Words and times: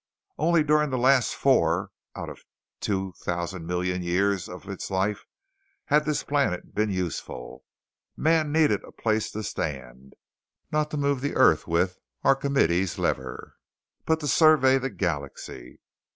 Only 0.39 0.63
during 0.63 0.89
the 0.89 0.97
last 0.97 1.35
four 1.35 1.91
out 2.15 2.27
of 2.27 2.43
two 2.79 3.13
thousand 3.19 3.67
millions 3.67 3.97
of 3.97 4.03
years 4.03 4.49
of 4.49 4.67
its 4.67 4.89
life 4.89 5.25
had 5.85 6.05
this 6.05 6.23
planet 6.23 6.73
been 6.73 6.89
useful. 6.89 7.63
Man 8.17 8.51
needed 8.51 8.83
a 8.83 8.91
place 8.91 9.29
to 9.33 9.43
stand; 9.43 10.15
not 10.71 10.89
to 10.89 10.97
move 10.97 11.21
the 11.21 11.35
earth 11.35 11.67
with 11.67 11.99
Archimedes's 12.23 12.97
lever 12.97 13.57
but 14.07 14.19
to 14.21 14.27
survey 14.27 14.79
the 14.79 14.89
galaxy. 14.89 15.81